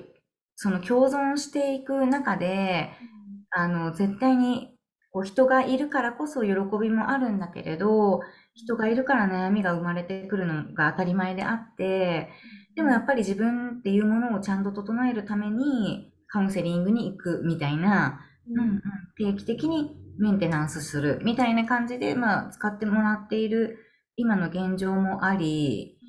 [0.57, 2.89] その共存していく中で、
[3.51, 4.75] あの、絶対に
[5.11, 6.49] こう人がいるからこそ喜
[6.81, 8.21] びもあるんだけれど、
[8.55, 12.29] 人がいるから悩みが生まれてくるのが当たり前であって、
[12.75, 18.59] でもやっぱり自分っていうものをちゃんと整えるためにカウンセリングに行くみたいな、うん。
[18.59, 18.81] うん、
[19.15, 23.77] 定期的にメンテナンスするみたいな感じで、まあ、使ってもらっている
[24.15, 25.99] 今の現状もあり、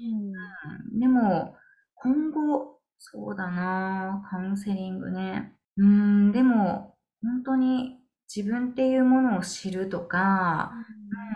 [0.95, 1.55] うん、でも
[1.97, 5.53] 今後そうだなカウンセリングね。
[5.77, 7.99] うん、でも、本当に
[8.35, 10.73] 自分っていうものを知るとか、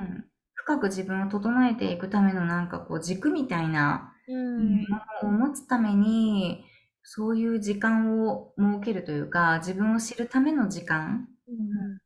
[0.01, 6.65] うん、深く自分を整えていくためのなんかこう軸みたいなものを持つために、
[7.05, 11.99] そういう時間を設けるというか、自分を知るための時間、うん、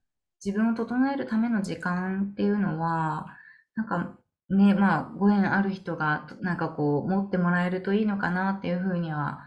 [0.45, 3.27] 自分を整えるための時間っていうのは、
[3.75, 9.41] なんかね、まあ、ご縁ある人が、なんかこう、持ってもらえるといいのかなっていうふうには、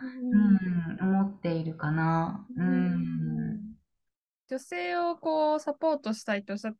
[1.00, 2.46] うん、思っているかな。
[2.58, 3.60] うん。
[4.50, 6.76] 女性をこう、サポートしたいとおっしゃっ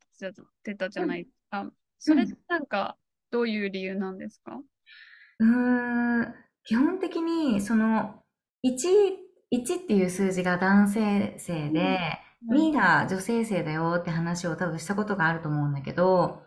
[0.62, 1.24] てたじゃない。
[1.24, 1.70] ですか。
[1.98, 2.96] それってなんか、
[3.30, 4.60] どういう理由なんですか？
[5.38, 8.22] うん、基本的に、その、
[8.64, 8.72] 1、
[9.52, 11.98] 1っていう数字が男性性で、
[12.50, 16.42] 2が女性性だよって話を多分したことがあると思うんだけど、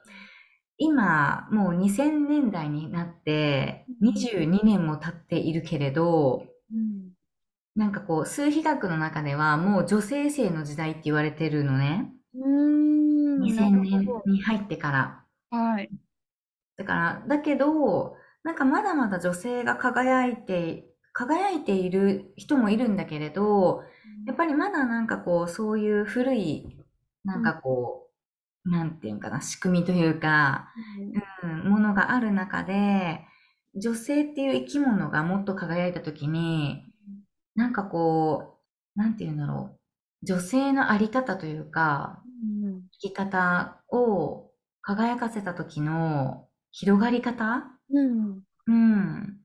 [0.77, 7.11] 今、もう2000年代になって22年も経っているけれど、うん、
[7.75, 12.11] なんかこう、数比学の中ではもう女性性の時代って言われてるのね。
[12.35, 15.57] うん2000年に入ってから。
[15.57, 15.89] はい。
[16.77, 23.83] だから、だけど、なんかまだまだ女性が輝いて、輝いている人もいるんだけれど、
[24.25, 26.77] やっぱりまだなんかこう、そういう古い、
[27.23, 28.02] なんかこう、
[28.65, 30.69] なんていうかな、仕組みというか、
[31.43, 33.25] うん、ものがある中で、
[33.75, 36.83] 女性っていう生き物がもっと輝いたときに、
[37.55, 38.59] なんかこ
[38.95, 42.21] う、なんていうんだろう、女性のあり方というか、
[43.01, 49.37] 生き方を輝かせた時の広がり方、うん、うん、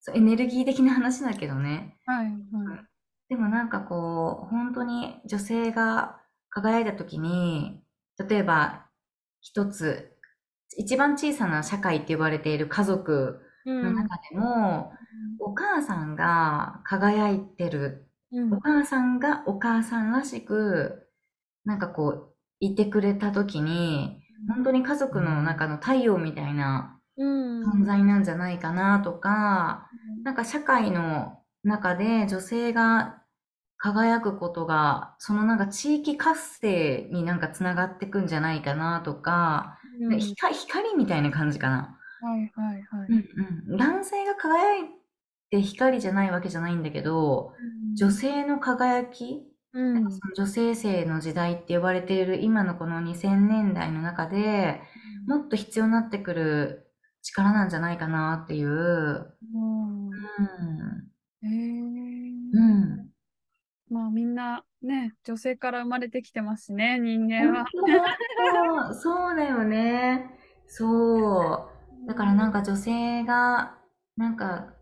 [0.00, 1.96] そうエネルギー的な話だけどね。
[2.06, 2.36] はいはい、
[3.28, 6.20] でもなんかこう、本当に女性が
[6.50, 7.82] 輝いた時に、
[8.18, 8.86] 例えば、
[9.40, 10.12] 一つ、
[10.76, 14.92] 一番小さな社会って呼ばれている家族の中でも、
[15.40, 21.08] うん、お母さんが輝いてる、うん、お母さんがお母さんらしく、
[21.64, 33.22] なんかこう、いてくれた時に、本当に家族の中の太陽みたいな存在なんじゃないかなとか、うん、なんか社会の中で女性が
[33.78, 41.98] 輝くことが、そのなんか地域活性になんかつながってくんじゃないかなとか、うん、光光みたいな感じかな。
[42.20, 43.08] はいはいはい。
[43.08, 44.88] うんうん、男性が輝い
[45.50, 47.52] て光じゃないわけじゃないんだけど、
[47.90, 54.80] うん、女性の輝き、うん、女性性の時代って呼ばれている今のこの2000年代の中で、
[55.28, 56.90] もっと必要になってくる
[57.22, 58.68] 力なんじゃないかなっていう。
[58.68, 60.08] うん。
[60.08, 60.14] うん、
[61.42, 62.60] えー、う
[63.04, 63.07] ん
[63.90, 68.94] まあみんなね、女性から生まれてきてますしね、人間は。
[68.94, 70.30] そうだよね。
[70.66, 71.68] そ
[72.04, 72.06] う。
[72.06, 73.76] だからなんか女性が、
[74.16, 74.74] なんか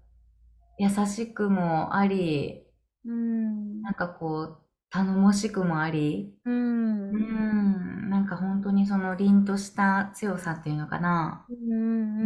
[0.79, 2.63] 優しくもあり、
[3.05, 4.59] うん、なんかこう、
[4.91, 11.47] 頼もしくもあり、うん、うん、なんか本当にその凛とした強さっていうのかな。
[11.51, 12.25] うん、う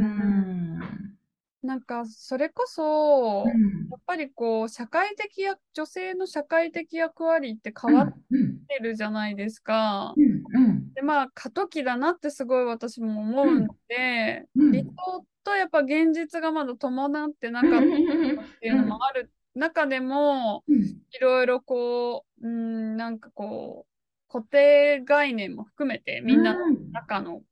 [0.78, 1.19] ん
[1.62, 8.14] なんか、それこそ、やっぱりこう、社会的や、女性の社会的役割って変わっ
[8.68, 10.14] てるじゃないですか。
[10.94, 19.30] で、まあ、過渡期だなってすごい私も思うので、理想とやっぱ現実がまだ伴ってなかったっていうのもある。
[19.54, 26.60] 中でも、いろいろこう、うん、なんかこう、固定概念も含めて、みんなの
[26.92, 27.42] 中の、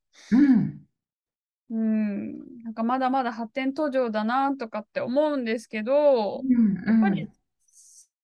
[1.70, 7.28] うん、なんかまだまだ発展途上だなとかって思うんですけど、うんうん、やっぱり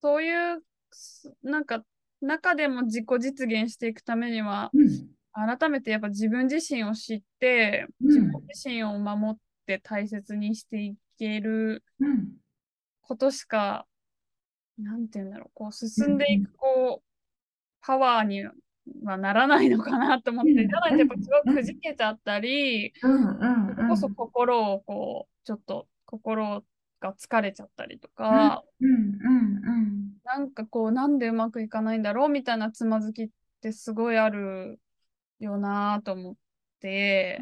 [0.00, 0.62] そういう、
[1.42, 1.82] なんか
[2.20, 5.08] 中でも自己実現していくためには、うん。
[5.36, 12.28] 改めてやっぱ自分自身を知って、うん自分自身を守って大切にしていけるうん。
[13.02, 13.86] ことしか、
[14.78, 17.04] なんていうんだろう、こう進んでいく、こう、
[17.80, 18.44] パワーに
[19.04, 23.12] はならないのかなと思って、うんじゃないとやっぱすごいくじけちゃったり、うん。
[23.12, 23.74] うん。
[23.74, 26.64] それこそ心をこう、ちょっと心
[27.00, 28.90] が疲れちゃったりとか、うん。
[28.90, 30.12] うん。
[30.24, 33.28] なんかこう、なんでうまくいかないんだろうみたいなつまずきっ
[33.60, 34.80] てすごいある
[35.38, 36.34] よなと思っ
[36.80, 37.40] て。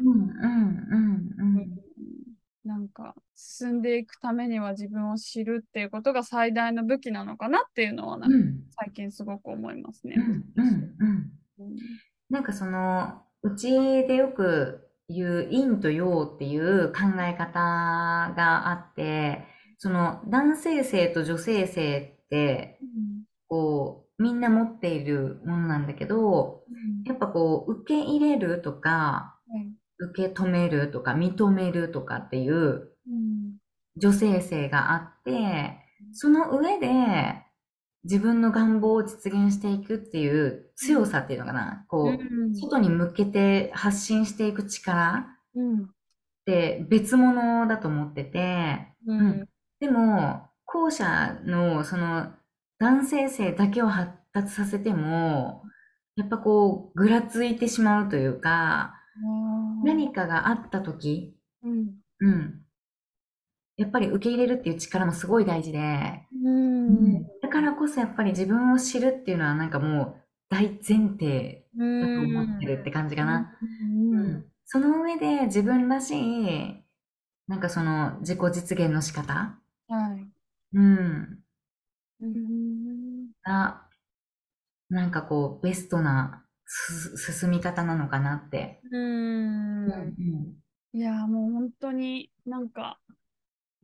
[2.65, 8.27] なんか進んでいくためには自分を知るっていうことが最大の武器なのかなっていうのはな。
[8.79, 10.19] 最近すごく思いますねう。
[10.21, 10.23] ん。
[10.55, 10.95] うん。
[10.99, 11.12] うん。
[11.73, 11.79] うん
[12.29, 13.69] なんかその、うち
[14.07, 17.53] でよく言う陰と陽っていう考え方
[18.35, 19.45] があって、
[19.77, 22.79] その男性性と女性性って、
[23.47, 26.63] こう、みんな持っているものなんだけど、
[27.05, 33.57] やっぱこう、受け入れるとか、うん受け止めるとか、認めるとかっていううん。
[33.95, 35.77] 女性性があって、
[36.13, 37.42] その上で
[38.03, 41.85] 自分の願望を実現していくっていう強さっていうのかな。
[41.87, 42.55] こう、うん。
[42.55, 45.83] 外に向けて発信していく力うん。
[45.83, 45.87] っ
[46.45, 49.49] て別物だと思ってて、うん。
[49.79, 52.33] でも、後者のその
[52.79, 55.63] 男性性だけを発達させても、
[56.15, 58.95] やっぱこう、ぐらついてしまうというか、
[59.83, 61.95] 何かがあった時、うん。
[62.19, 62.61] うん。
[63.77, 65.79] やっぱり受け入れるっていう力もすごい大事で、
[66.45, 67.23] うん。
[67.23, 71.65] だからこそやっぱり自分を知るっていうのはなんかもう大前提
[71.99, 73.57] だと思ってるって感じかな。
[73.61, 74.19] うん。
[74.19, 74.45] うん。
[74.65, 76.83] その上で自分らしい、
[77.47, 79.59] なんかその自己実現の仕方。
[79.87, 80.31] はい。
[80.73, 81.43] うん。
[82.21, 83.33] うん。
[83.43, 83.87] が、
[84.89, 88.81] なんかこう、ベストなす進み方なのかなって。
[88.91, 90.63] うんうん。
[90.93, 92.99] いやーもう本当になんか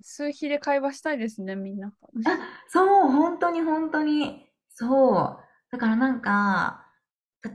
[0.02, 2.10] 数比で会話したいですねみんなと。
[2.70, 4.46] そう、本当に本当に。
[4.70, 5.40] そう。
[5.72, 6.86] だからなんか、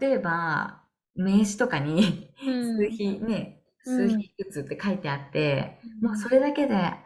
[0.01, 0.83] 例えば、
[1.15, 7.01] 名詞とかに、うん数比ね、うん数比いくつって書いてあって、うんもうそれだけで、あ、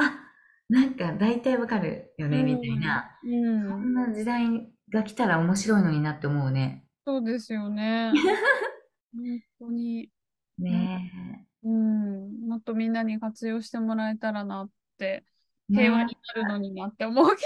[0.68, 3.18] なんか大体わかるよね、みたいな。
[3.24, 4.47] うんそんな時代
[4.93, 6.84] が来たら面白いのになって思うね。
[7.07, 8.12] そうですよね。
[9.14, 10.11] 本当に、
[10.59, 15.24] ねうん、もっとみんなに活用してもらえたらなって、
[15.70, 15.74] え。
[15.74, 17.42] 平和ねになるのになって思うけ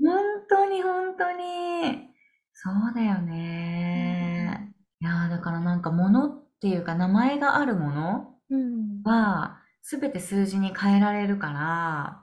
[0.00, 0.18] 本
[0.48, 2.08] 当に本当に。
[2.54, 4.74] そうだよね。
[5.00, 8.56] いやーだからなんか物っていうか名前があるものど。
[8.56, 9.02] うん。
[9.02, 12.22] は全て数字に変えられるから。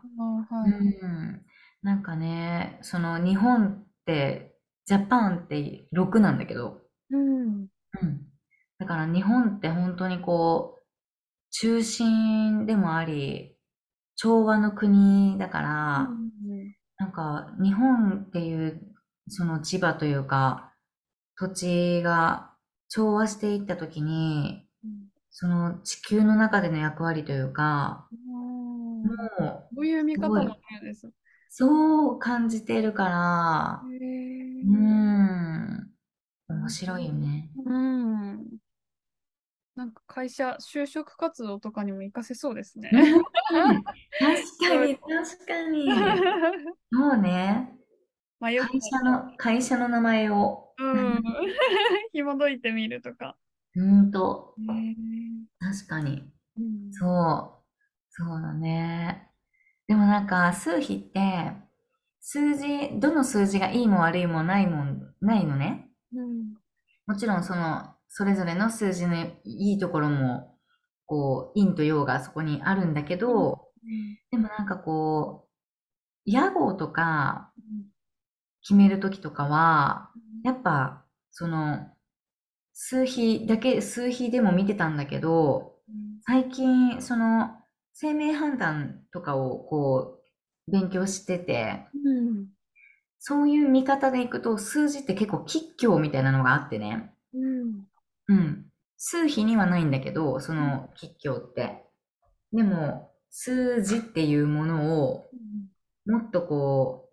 [0.65, 1.45] うん。
[1.81, 4.55] なんかね、その日本って、
[4.85, 6.81] ジャパンって6なんだけど、
[7.11, 7.67] うん。
[8.01, 8.27] うん。
[8.79, 10.81] だから日本って本当にこう、
[11.51, 13.48] 中心でもあり、
[14.21, 16.09] 調和の国だから、
[16.97, 18.81] なんか日本っていう
[19.29, 20.73] その地場というか、
[21.37, 22.51] 土地が
[22.89, 24.67] 調和していったときに、
[25.31, 28.19] その地球の中での役割というか、うん
[29.05, 30.29] もうこういう見方
[30.83, 31.09] です。
[31.47, 35.89] そう感じてるから、へうーん、
[36.49, 37.49] 面白いよね。
[37.65, 38.45] うん。
[39.79, 42.91] なんか会社、就職活動とかにも活かせそうですね。
[42.91, 43.83] うん
[44.19, 45.87] 確かに、 確かに。
[46.91, 47.71] そう ね。
[48.41, 51.23] まあよく会社の、会社の名前を、うん。
[52.11, 53.37] 紐解いてみるとか。
[53.77, 54.53] うんと、
[55.61, 56.29] 確かに。
[56.57, 57.63] うんそう。
[58.09, 59.31] そうだね。
[59.87, 61.53] でもなんか、数比って、
[62.19, 65.89] 数字、どの数字がいいも悪いもないもん、ないのね。
[66.13, 66.53] うん
[67.07, 70.57] もちろんその、それぞれの数字のいいところも、
[71.05, 73.67] こう、陰と陽がそこにあるんだけど、
[74.31, 77.53] でもなんかこう、屋号とか
[78.61, 80.09] 決めるときとかは、
[80.43, 81.87] やっぱ、その、
[82.73, 85.75] 数比だけ、数比でも見てたんだけど、
[86.25, 87.51] 最近、その、
[87.93, 90.21] 生命判断とかをこ
[90.67, 92.47] う、勉強してて、うん。
[93.19, 97.13] そういう見方でいくと、数字って結構吉凶みたいなのがあってね。
[97.33, 97.88] うん
[98.29, 98.65] うん。
[98.97, 101.83] 数比にはないんだけど、その吉凶って。
[102.53, 105.29] でも、数字っていうものを、
[106.05, 107.09] もっとこ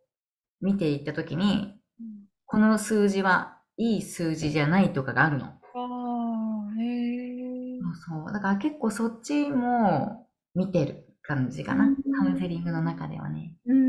[0.62, 1.74] う、見ていったときに、
[2.44, 5.46] この数字はいい数字じゃないとかがあるの。
[5.46, 7.78] ああ、へえ。
[8.06, 8.32] そう。
[8.32, 11.96] だから結構そっちも見てる感じかなうん。
[11.96, 13.54] カウンセリングの中ではね。
[13.66, 13.86] うんうん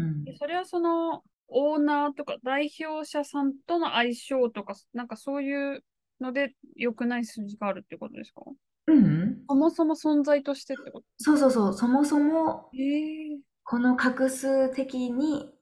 [0.00, 5.82] うんでそれはそのオーナーとか代表者さんとの相性とか、なんかそういう
[6.20, 8.42] ので良くない数字があるってことですか？
[8.88, 9.44] うん。
[9.48, 11.74] そもそも存在としてってこそうそうそう。
[11.74, 15.52] そもそも、とええこの画数的に。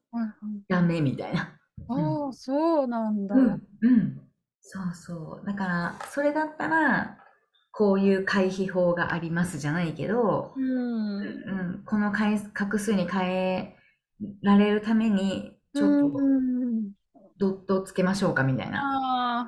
[0.68, 1.58] ダメみたいな。
[1.88, 3.34] ああ、そうなんだ。
[3.34, 3.62] うん。
[3.82, 4.20] うん。
[4.60, 5.46] そうそう。
[5.46, 7.18] だから、それだったら、
[7.70, 11.20] こういう回避法がありますじゃないけど、うん。
[11.20, 11.24] う
[11.78, 13.76] ん、この回画数に変え
[14.42, 16.92] られるために、ちょっとうん。
[17.38, 18.82] ドットつけましょうかみたいな。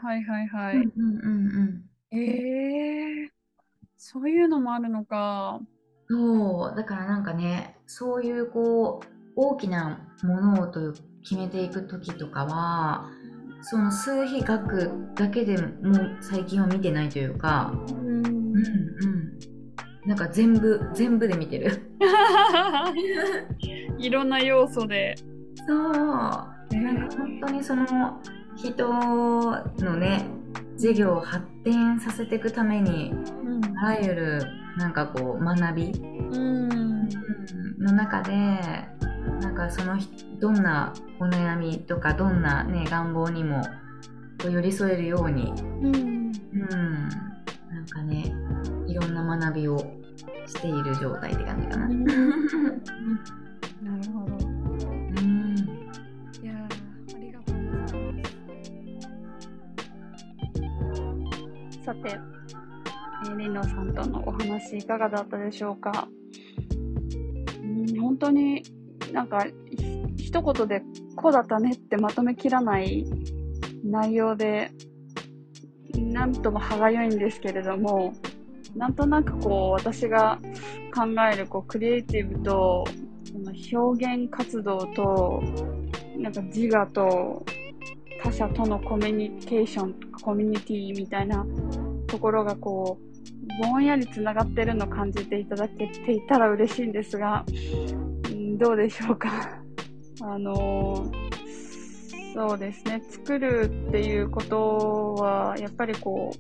[0.03, 0.77] はいはいはい。
[0.77, 1.29] うんうんう
[1.63, 3.31] んええ
[3.97, 5.61] そういうのもあるのか。
[6.09, 13.11] そう、だからなんかね、そういうこう、大きなものをという決めていくときとかは、
[13.63, 19.39] その数比学だけでもう最近は見てないというか、うんうんうん。
[20.07, 21.93] なんか全部、全部で見てる。
[23.99, 25.15] いろんな要素で。
[25.67, 25.91] そう。
[25.93, 27.87] なんか本当にその
[28.63, 30.27] 人のね、
[30.77, 33.15] 事業を発展させていくために、う
[33.49, 34.43] んあらゆる
[34.77, 37.09] なんかこう学びうん。
[37.79, 38.31] の中で
[39.41, 43.63] なんかその人どんなお悩みとかどんな、ね、願望にも
[44.45, 45.53] 寄り添えるように、
[45.83, 45.95] うん。
[45.95, 47.09] うん、
[47.71, 48.35] なんかね
[48.87, 49.79] いろんな学びを
[50.47, 51.87] している状態って感じかな。
[51.87, 52.05] うん
[53.83, 54.50] なるほど。
[61.85, 62.19] さて、
[63.25, 66.09] えー、りのさんとのお話いかがだったでしょうか？
[67.63, 68.63] うん、本当に
[69.13, 69.45] なんか
[70.17, 70.83] ひ一言で
[71.17, 73.05] こうだったねってまとめきらない
[73.83, 74.71] 内容で、
[75.95, 78.13] なんとも歯がゆいんですけれども、
[78.77, 80.39] なんとなくこう私が
[80.95, 82.85] 考えるこうクリエイティブと
[83.73, 85.43] 表現活動と
[86.17, 87.45] なんか自我と
[88.23, 91.47] 他者とのコミュニケーションコミュニティみたいな
[92.07, 93.11] ところがこう
[93.71, 97.45] ぼんやりつながってるのを感じていただけていたら嬉しいんですが、
[98.33, 99.31] ん、どうでしょうか。
[100.23, 101.11] あの
[102.35, 103.03] そうですね。
[103.09, 106.31] 作るっていうことはやっぱりこ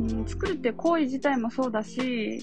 [0.00, 2.40] う、うん、作るって行為自体もそうだし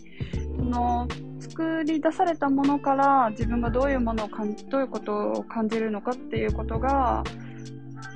[0.58, 1.08] その
[1.40, 7.24] 作り出されたものから自分がどういうものを感じどういうことを感じるのかっていうことが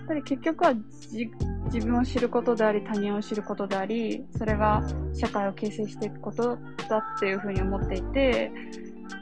[0.09, 0.73] ぱり結局は
[1.71, 4.83] 自分を知ることであり他人を知ることでありそれが
[5.13, 6.57] 社会を形成していくこと
[6.89, 8.51] だっていうふうに思っていて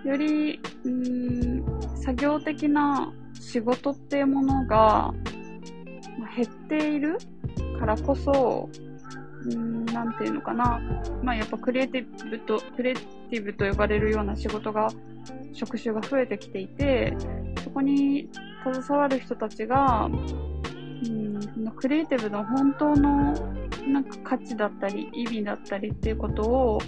[0.05, 1.63] よりん
[1.97, 5.13] 作業的な仕事っていうものが
[6.35, 7.17] 減っている
[7.79, 8.69] からこそ、
[9.45, 10.79] うーん、なんていうのかな。
[11.23, 14.89] まあやっぱクリエイティブと、クリエイティブと呼ばれるような仕事が、
[15.53, 17.15] 職種が増えてきていて、
[17.63, 18.29] そこに
[18.63, 20.09] 携わる人たちが、
[21.57, 23.33] のクリエイティブの本当の
[23.88, 26.79] なんか価値だったり、意味だったりっていうことを、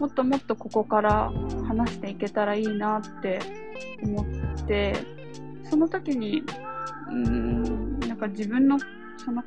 [0.00, 1.32] もっともっとここから
[1.66, 3.38] 話していけたらいいなって
[4.02, 4.94] 思って、
[5.64, 6.42] その時に、
[7.10, 8.78] うん、なんか自分の
[9.16, 9.42] その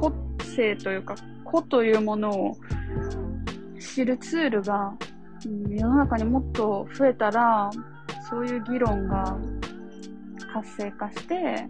[0.00, 0.12] 個
[0.42, 2.56] 性というか、個というものを
[3.78, 4.94] 知るツールが、
[5.68, 7.70] 世の中にもっと増えたら、
[8.28, 9.36] そういう議論が
[10.52, 11.68] 活性化して、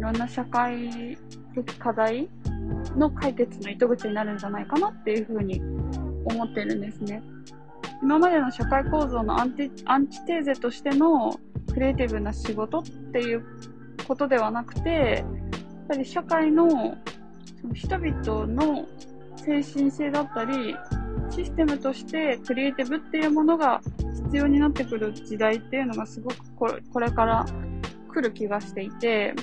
[0.00, 1.18] いろんな社会
[1.54, 2.26] 的課題
[2.96, 5.60] の解決の糸口になるんじゃないかなっていうふうに
[6.24, 7.22] 思ってるんですね。
[8.02, 11.38] 今までの社会構造のアンテアンチテーゼとしての
[11.74, 12.82] クリエイティブな仕事っ
[13.12, 13.44] ていう
[14.08, 15.26] ことではなくて、やっ
[15.86, 16.96] ぱり社会の
[17.60, 18.86] その人々の
[19.36, 20.74] 精神性だったり、
[21.28, 23.82] システムとしてクリエイティブっていうものが
[24.28, 26.36] 必要になってくる時代っていうのがすごく
[26.90, 27.44] これから
[28.10, 29.34] 来る気がしていて、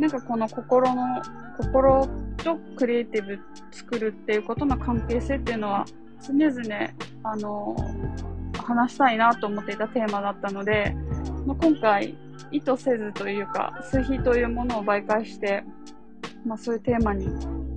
[0.00, 1.22] なんかこの心の、
[1.58, 3.38] 心とクリエイティブ
[3.70, 5.84] 作るっていうことの関係性っていうのは
[6.26, 6.90] 常々、
[7.22, 7.76] あの、
[8.56, 10.94] 話したいなと思っていたテーマだったので、
[11.46, 12.16] まあ、今回
[12.50, 15.62] 意図せずというか、数比というものを媒介して、
[16.46, 17.26] まあ、そういうテーマに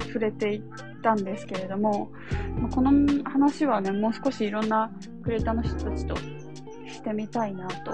[0.08, 0.62] 触れていっ
[1.02, 2.10] たんですけれども、
[2.58, 2.92] まあ、この
[3.30, 4.90] 話はね、もう少しいろんな
[5.24, 7.92] クリエイターの人たちとしてみたいなと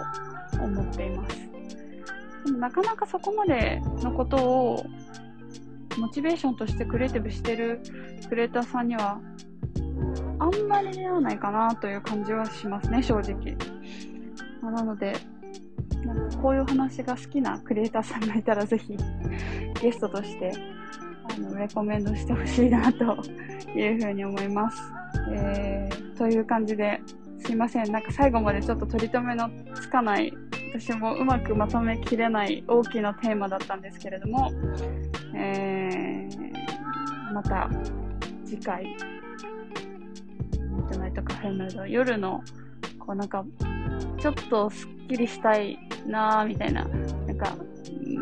[0.62, 1.49] 思っています。
[2.46, 4.86] でもなかなかそこまでのことを
[5.98, 7.82] モチベーションとしてクリエイティブしてる
[8.30, 9.20] クリエイターさんには
[10.40, 13.58] あんまり出会わないかなという感じはしますね、正直。
[14.62, 15.14] まあなので、
[16.06, 18.96] なんかこういう話が好きなクリエイターさんがいたらぜひ
[19.82, 20.54] ゲストとして
[21.36, 23.18] あのレコメンドしてほしいなと
[23.78, 24.82] いうふうに思います。
[25.34, 27.02] えー、という感じで、
[27.40, 27.92] すいません。
[27.92, 30.34] なんか最後までちょっと取り留めのつかない
[30.72, 34.52] 私もうまくまとめきれない大きなテーマだったんですけれども、
[35.36, 37.70] えー、また
[38.46, 38.96] 次回、ミ
[40.84, 42.44] ッドナイトカフェムード、夜の、
[43.00, 43.44] こうなんか、
[44.20, 47.56] ちょっとすっきりしたいなぁ、みたいな、なんか、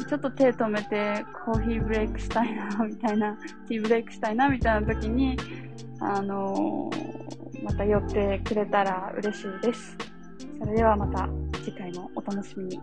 [0.08, 3.38] ちょっと手止めてコーヒーブレイクしたいな、みたいな、
[3.68, 5.38] ティーブレイクしたいな、みたいな時に、
[6.00, 10.17] あのー、また寄ってくれたら嬉しいです。
[10.60, 11.28] それではまた
[11.64, 12.82] 次回もお楽しみに。